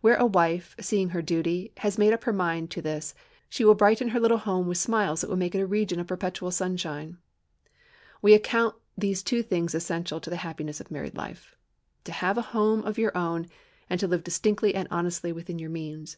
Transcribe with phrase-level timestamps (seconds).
[0.00, 3.14] Where a wife, seeing her duty, has made up her mind to this,
[3.50, 6.06] she will brighten her little home with smiles that will make it a region of
[6.06, 7.18] perpetual sunshine.
[8.22, 12.84] We account these two things essential to the happiness of married life,—to have a home
[12.84, 13.48] of your own,
[13.90, 16.16] and to live distinctly and honestly within your means.